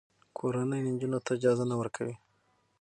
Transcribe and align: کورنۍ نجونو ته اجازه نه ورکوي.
کورنۍ 0.37 0.81
نجونو 0.87 1.19
ته 1.25 1.31
اجازه 1.37 1.63
نه 1.71 1.75
ورکوي. 1.79 2.15